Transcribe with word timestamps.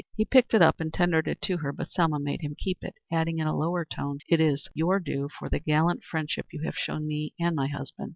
He 0.15 0.25
picked 0.25 0.55
it 0.55 0.63
up 0.63 0.79
and 0.79 0.91
tendered 0.91 1.27
it 1.27 1.43
to 1.43 1.57
her, 1.57 1.71
but 1.71 1.91
Selma 1.91 2.17
made 2.19 2.41
him 2.41 2.55
keep 2.57 2.79
it, 2.83 2.95
adding 3.11 3.37
in 3.37 3.45
a 3.45 3.55
lower 3.55 3.85
tone, 3.85 4.17
"It 4.27 4.39
is 4.39 4.67
your 4.73 4.99
due 4.99 5.29
for 5.37 5.47
the 5.47 5.59
gallant 5.59 6.03
friendship 6.03 6.47
you 6.51 6.63
have 6.63 6.73
shown 6.75 7.05
me 7.05 7.35
and 7.39 7.55
my 7.55 7.67
husband." 7.67 8.09